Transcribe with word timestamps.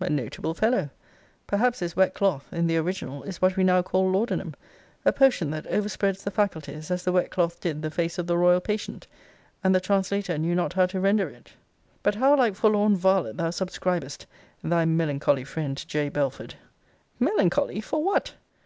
A 0.00 0.10
notable 0.10 0.52
fellow! 0.52 0.90
Perhaps 1.46 1.78
this 1.78 1.96
wet 1.96 2.12
cloth 2.12 2.46
in 2.52 2.66
the 2.66 2.76
original, 2.76 3.22
is 3.22 3.40
what 3.40 3.56
we 3.56 3.64
now 3.64 3.80
call 3.80 4.10
laudanum; 4.10 4.52
a 5.06 5.14
potion 5.14 5.48
that 5.52 5.64
overspreads 5.66 6.22
the 6.22 6.30
faculties, 6.30 6.90
as 6.90 7.04
the 7.04 7.10
wet 7.10 7.30
cloth 7.30 7.58
did 7.58 7.80
the 7.80 7.90
face 7.90 8.18
of 8.18 8.26
the 8.26 8.36
royal 8.36 8.60
patient; 8.60 9.06
and 9.64 9.74
the 9.74 9.80
translator 9.80 10.36
knew 10.36 10.54
not 10.54 10.74
how 10.74 10.84
to 10.84 11.00
render 11.00 11.30
it. 11.30 11.54
But 12.02 12.16
how 12.16 12.36
like 12.36 12.54
forlorn 12.54 12.96
varlet 12.96 13.38
thou 13.38 13.48
subscribest, 13.48 14.26
'Thy 14.62 14.84
melancholy 14.84 15.44
friend, 15.44 15.82
J. 15.88 16.10
BELFORD!' 16.10 16.56
Melancholy! 17.18 17.80
For 17.80 18.04
what? 18.04 18.34